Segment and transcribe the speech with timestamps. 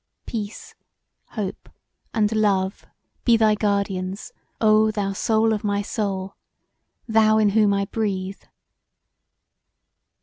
[0.25, 0.73] Peace,
[1.33, 1.69] Hope
[2.11, 2.87] and Love
[3.23, 6.33] be thy guardians, oh, thou soul of my soul:
[7.07, 8.41] thou in whom I breathe!